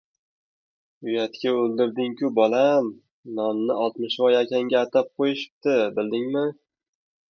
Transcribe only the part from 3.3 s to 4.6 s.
Nonni Oltmishvoy